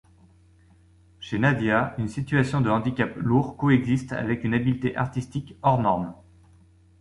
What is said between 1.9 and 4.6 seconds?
une situation de handicap lourd coexiste avec une